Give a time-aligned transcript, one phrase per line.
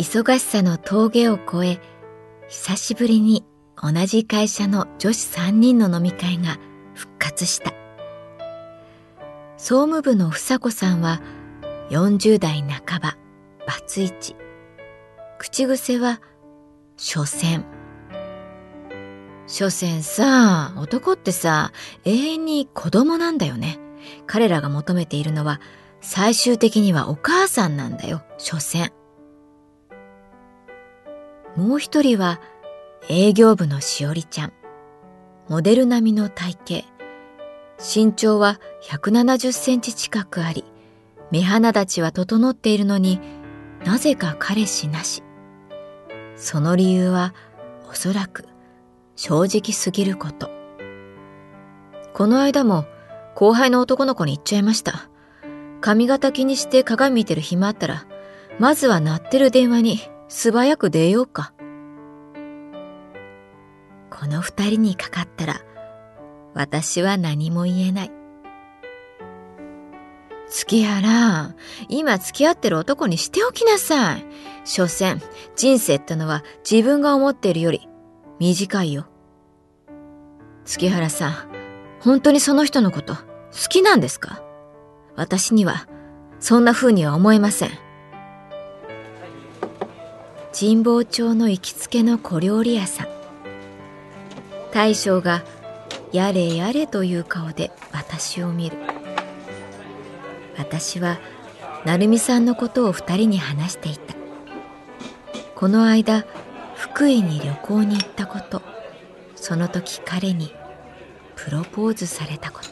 [0.00, 1.80] 忙しさの峠を越え
[2.48, 3.44] 久しぶりに
[3.76, 6.56] 同じ会社の女子3人の飲み会が
[6.94, 7.74] 復活した。
[9.58, 11.20] 総務部の房子さんは
[11.90, 13.18] 40代半ば
[13.66, 14.36] バツイチ。
[15.38, 16.22] 口癖は
[16.96, 17.66] 「所詮」
[19.46, 21.72] 所詮さ男ってさ
[22.06, 23.78] 永遠に子供なんだよね。
[24.26, 25.60] 彼らが求めているのは
[26.00, 28.94] 最終的にはお母さんなんだよ、所詮。
[31.56, 32.40] もう一人は
[33.08, 34.52] 営業部のしおりちゃん。
[35.48, 36.86] モデル並みの体型。
[37.78, 40.64] 身長は170センチ近くあり、
[41.30, 43.20] 目鼻立ちは整っているのに
[43.84, 45.22] なぜか彼氏なし。
[46.36, 47.34] その理由は
[47.90, 48.46] おそらく
[49.16, 50.50] 正直すぎること。
[52.14, 52.84] この間も
[53.34, 55.08] 後輩の男の子に言っちゃいました。
[55.80, 58.06] 髪型気にして鏡見てる暇あったら、
[58.58, 60.00] まずは鳴ってる電話に
[60.32, 61.52] 素早く出ようか。
[64.10, 65.60] この二人にかかったら、
[66.54, 68.12] 私は何も言えない。
[70.48, 71.56] 月原、
[71.88, 74.26] 今付き合ってる男にしておきなさい。
[74.64, 75.20] 所詮、
[75.56, 77.88] 人生ってのは自分が思っているより
[78.38, 79.06] 短いよ。
[80.64, 81.34] 月原さん、
[82.00, 83.22] 本当にその人のこと好
[83.68, 84.40] きなんですか？
[85.16, 85.88] 私には
[86.38, 87.70] そんな風には思えません
[90.52, 93.08] 神保町の行きつけの小料理屋さん。
[94.72, 95.42] 大将が
[96.12, 98.76] やれやれという顔で私を見る。
[100.58, 101.18] 私は
[101.84, 104.14] 成美さんのことを二人に話していた。
[105.54, 106.24] この間
[106.74, 108.62] 福井に旅行に行ったこと。
[109.36, 110.52] その時彼に
[111.36, 112.68] プロポーズされたこと。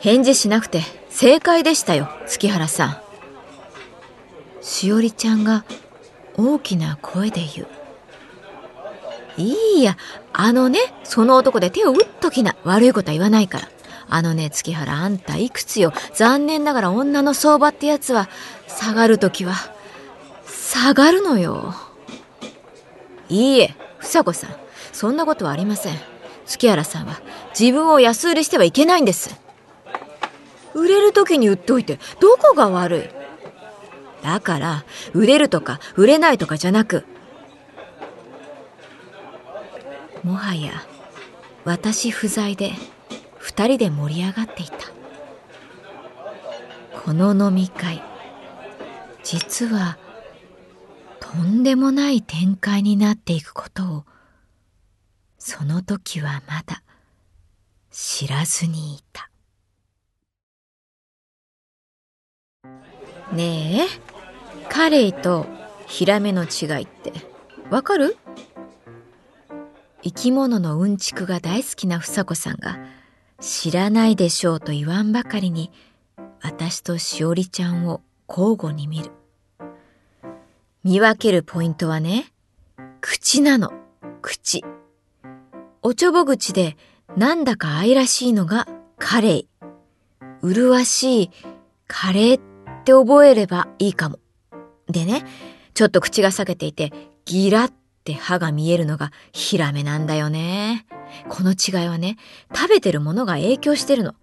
[0.00, 0.80] 返事しなくて
[1.10, 3.01] 正解でしたよ月原さん。
[4.82, 5.64] しおりちゃんが
[6.36, 7.68] 大きな声で言う。
[9.36, 9.96] いいや
[10.32, 12.56] あのねその男で手を打っときな。
[12.64, 13.68] 悪いことは言わないから。
[14.08, 15.92] あのね月原あんたいくつよ。
[16.14, 18.28] 残念ながら女の相場ってやつは
[18.66, 19.54] 下がるときは
[20.46, 21.76] 下がるのよ。
[23.28, 24.50] いいえ房子さん。
[24.92, 25.98] そんなことはありません。
[26.44, 27.22] 月原さんは
[27.56, 29.38] 自分を安売りしてはいけないんです。
[30.74, 33.21] 売れる時に売っておいてどこが悪い？
[34.22, 37.04] だから売れるとか売れないとかじゃなく
[40.22, 40.72] もはや
[41.64, 42.72] 私不在で
[43.38, 44.76] 二人で盛り上がっていた。
[47.04, 48.00] この飲み会
[49.24, 49.98] 実は
[51.18, 54.04] とんでもない展開になっていくことを
[55.36, 56.84] その時はまだ
[57.90, 59.28] 知らずにいた。
[63.32, 64.21] ねえ？
[64.74, 65.44] カレイと
[65.86, 67.12] ヒラメの違いって
[67.68, 68.16] わかる？
[70.02, 72.78] 生き物のうんちくが大好きな房子さんが
[73.38, 75.70] 知らないでしょうと言わんばかりに
[76.40, 79.10] 私としおりちゃんを交互に見る。
[80.82, 82.32] 見分けるポイントはね
[83.02, 83.74] 口なの。
[84.22, 84.64] 口。
[85.82, 86.78] おちょぼ口で
[87.14, 88.66] なんだか愛らしいのが
[88.98, 89.48] カレイ。
[90.40, 91.30] 麗しい
[91.86, 94.18] カレーって覚えればいいかも。
[94.92, 95.24] でね、
[95.74, 96.92] ちょっと口が裂けていて、
[97.24, 97.72] ギラっ
[98.04, 100.86] て歯が見えるのがヒラメなんだよね。
[101.28, 102.16] この違いはね、
[102.54, 104.14] 食べてるものが影響してるの。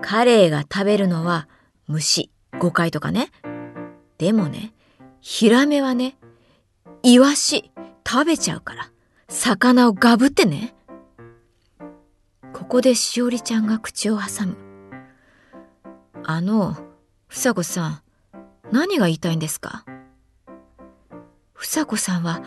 [0.00, 1.48] カレーが食べるのは
[1.86, 3.30] 虫、誤解とかね。
[4.18, 4.72] でもね、
[5.20, 6.16] ヒラメはね、
[7.02, 7.70] イワシ
[8.06, 8.90] 食べちゃうから、
[9.28, 10.74] 魚をガブってね。
[12.52, 14.56] ここでしおりちゃんが口を挟む。
[16.24, 16.76] あの、
[17.26, 18.02] ふさこさん、
[18.74, 19.84] 何が言いたいんですか？
[21.52, 22.42] ふさこさんは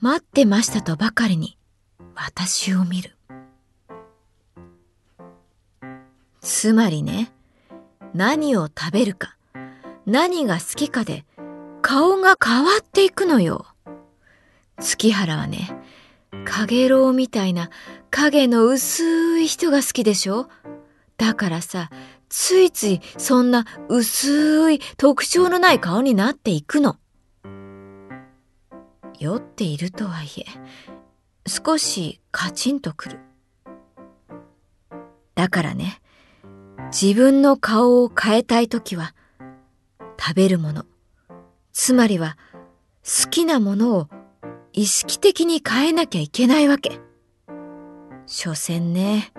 [0.00, 1.58] 待ってましたとばかりに
[2.14, 3.16] 私を見る。
[6.40, 7.32] つまりね、
[8.14, 9.36] 何を食べるか、
[10.06, 11.24] 何が好きかで
[11.82, 13.66] 顔が変わっていくのよ。
[14.78, 15.68] 月原はね、
[16.44, 17.70] かげろうみたいな
[18.12, 20.48] 影の薄い人が好きでしょ？
[21.16, 21.90] だからさ、
[22.34, 26.96] ついついそんな薄い特徴のない顔になっていくの。
[29.18, 30.46] 酔っているとはいえ、
[31.46, 33.18] 少しカチンとくる。
[35.34, 36.00] だからね、
[36.90, 39.14] 自分の顔を変えたいときは、
[40.18, 40.86] 食べるもの、
[41.74, 42.38] つまりは
[43.04, 44.08] 好きなものを
[44.72, 46.98] 意識的に変えなきゃいけないわけ。
[48.24, 49.34] 所詮ね、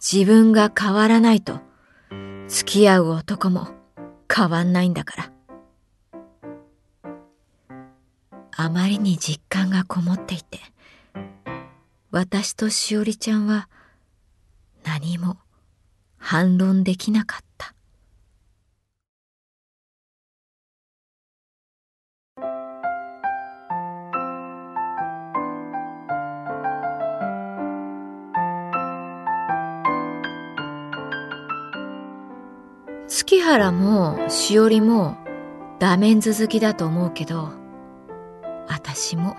[0.00, 1.60] 自分が変わらないと、
[2.50, 3.68] 付き合う男も
[4.28, 5.32] 変わんないんだから。
[8.50, 10.58] あまりに実感がこもっていて、
[12.10, 13.68] 私としおりちゃんは
[14.84, 15.36] 何も
[16.18, 17.72] 反論できなかった。
[33.12, 35.16] 月原もしおりも
[35.80, 37.50] ダメン続きだと思うけど、
[38.68, 39.36] 私も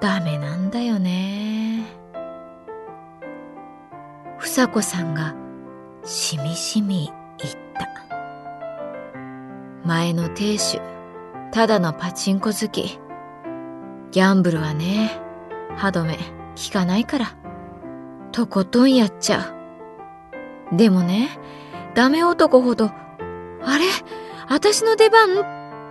[0.00, 1.84] ダメなんだよね。
[4.40, 5.36] 房子さんが
[6.04, 7.88] しみしみ言った。
[9.84, 10.80] 前の亭主、
[11.52, 12.98] ただのパチンコ好き。
[14.10, 15.12] ギャンブルはね、
[15.76, 16.20] 歯止め効
[16.72, 17.36] かないから、
[18.32, 19.54] とことんやっちゃ
[20.72, 20.76] う。
[20.76, 21.38] でもね、
[21.94, 22.90] ダメ男ほど、
[23.62, 23.84] あれ？
[24.48, 25.40] 私の出番？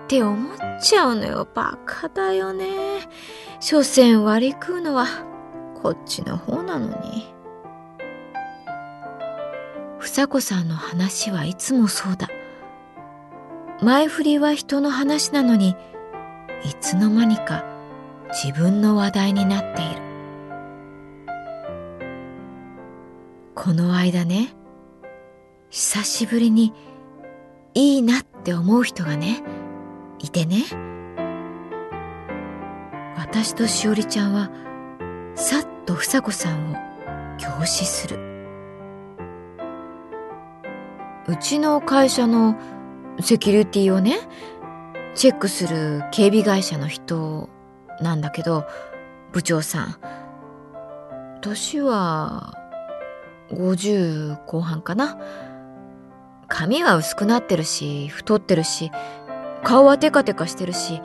[0.06, 1.48] って思っちゃうのよ。
[1.54, 2.68] バカだよね。
[3.60, 5.06] 所詮割り食うのは、
[5.82, 7.34] こっちの方なのに。
[10.00, 12.28] 房子さんの話はいつもそうだ。
[13.82, 15.76] 前振りは人の話なのに、
[16.64, 17.64] いつの間にか
[18.44, 20.02] 自分の話題になっている。
[23.56, 24.50] この間ね、
[25.72, 26.74] 久しぶりに
[27.74, 29.42] いいなって思う人がね、
[30.20, 30.66] いてね。
[33.16, 34.52] 私としおりちゃんは、
[35.34, 36.76] さっと房子さんを
[37.38, 38.20] 凝視する。
[41.30, 42.58] うちの会社の
[43.22, 44.20] セキュリティをね、
[45.16, 47.50] チェックする警備会社の人
[48.02, 48.66] なんだけど、
[49.32, 49.96] 部長さん。
[51.40, 52.58] 年は
[53.52, 55.18] 50後半かな。
[56.62, 58.92] 髪は薄くなってるし、太ってるし、
[59.64, 61.02] 顔はテカテカしてるし、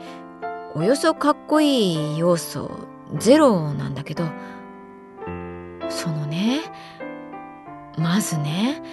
[0.75, 2.69] およそかっこいい要素
[3.17, 4.25] ゼロなんだけど、
[5.89, 6.59] そのね、
[7.97, 8.83] まずね、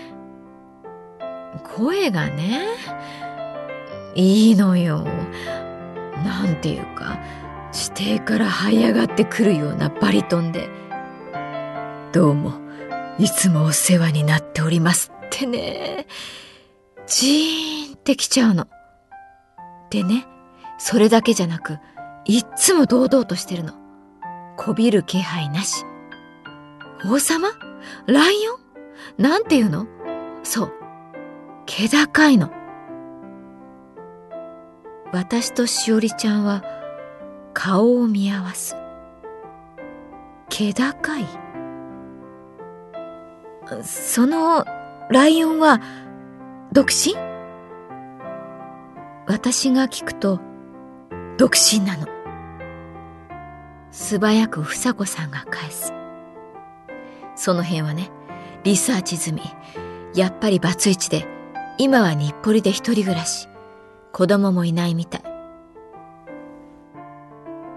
[1.77, 2.67] 声がね、
[4.15, 5.05] いいのよ。
[6.25, 7.19] なんていうか、
[7.73, 10.71] 地底から這い上がってくるようなバリトンで、
[12.13, 12.55] どうも、
[13.19, 16.07] いつもお世話になっておりますってね、
[17.07, 18.67] ジーンってきちゃうの。
[19.91, 20.27] でね、
[20.79, 21.79] それだけじゃなく、
[22.25, 23.75] いっつも堂々としてるの。
[24.57, 25.85] こびる気配なし。
[27.05, 27.49] 王様？
[28.07, 29.23] ライオン？
[29.23, 29.87] なんていうの？
[30.43, 30.73] そう、
[31.67, 32.51] 気高いの。
[35.13, 36.65] 私としおりちゃんは
[37.53, 38.77] 顔を見合わす。
[40.49, 41.27] 気高い
[43.83, 44.65] その
[45.11, 45.81] ライオンは
[46.75, 47.15] 独身？
[49.29, 50.41] 私が聞くと
[51.39, 52.09] 独身なの。
[53.93, 55.93] 素早く房子さんが返す。
[57.37, 58.11] その辺はね、
[58.65, 59.43] リサーチ済み。
[60.17, 61.29] やっぱりバツイチで
[61.79, 63.49] 今は日暮里で一人暮らし。
[64.11, 65.23] 子供もいないみたい。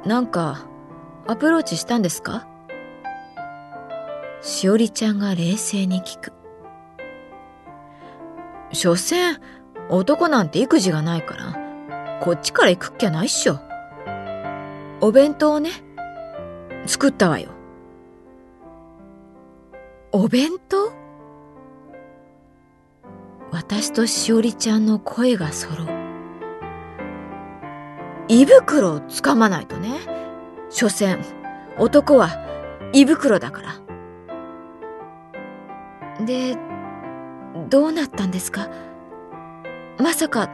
[0.07, 0.67] なんか、
[1.27, 2.47] アプローチしたんですか？
[4.41, 6.33] しおりちゃんが冷静に聞く。
[8.77, 9.39] 所詮
[9.89, 13.60] 男なんて育児がないからこっちから行くっきゃないっしょ。
[15.01, 15.72] お弁当をね
[16.86, 17.50] 作ったわよ。
[20.12, 20.91] お弁当？
[23.51, 25.88] 私としおりちゃんの声が揃う。
[28.27, 29.98] 胃袋をつかまないとね。
[30.69, 31.19] 所詮
[31.79, 32.29] 男は
[32.93, 33.62] 胃袋だか
[36.19, 36.25] ら。
[36.25, 36.57] で
[37.69, 38.69] どうなったんですか？
[40.00, 40.50] まさか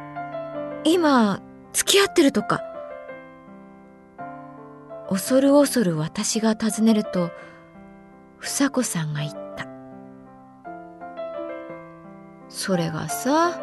[0.83, 1.41] 今
[1.73, 2.61] 付き合ってるとか？
[5.09, 7.29] 恐る恐る私が尋ねると
[8.39, 9.67] 房子さんが言った。
[12.49, 13.59] それがさ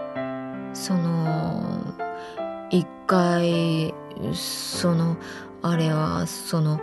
[0.73, 1.95] その
[2.71, 3.95] 一回
[4.33, 5.17] その
[5.63, 6.81] あれはその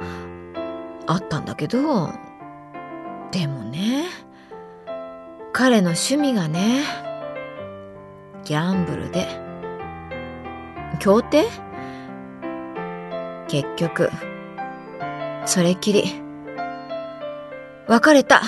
[1.06, 2.12] あったんだけど
[3.32, 4.06] でもね
[5.58, 6.84] 彼の趣味がね
[8.46, 9.26] ギャンブルで
[11.00, 11.46] 協定？
[13.48, 14.12] 結局
[15.48, 16.04] それきり
[17.88, 18.44] 別れた。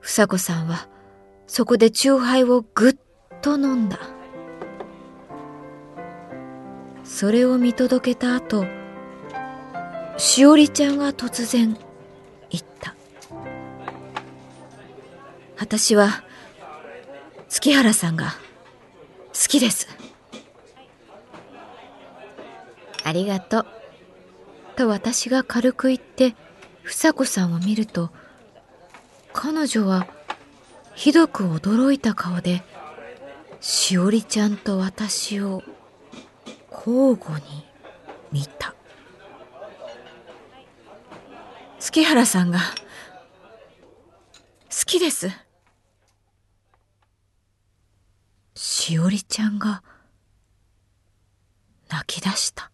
[0.00, 0.88] 房子さんは
[1.46, 2.96] そこで酎ハイをぐっ
[3.42, 3.98] と飲んだ。
[7.04, 8.64] それを見届けた後
[10.16, 11.76] しおりちゃんが突然
[15.64, 16.22] 私は
[17.48, 18.34] 月原さんが
[19.32, 19.88] 好きです。
[23.02, 23.66] ありがとう。
[24.76, 26.36] と私が軽く言って
[26.82, 28.10] 房子さんを見ると
[29.32, 30.06] 彼女は
[30.96, 32.62] ひどく驚いた顔で
[33.62, 35.62] しおりちゃんと私を
[36.70, 37.64] 交互に
[38.30, 38.74] 見た。
[41.78, 42.58] 月原さんが
[44.68, 45.43] 好きです。
[48.84, 49.82] しおりちゃんが
[51.88, 52.73] 泣き出した。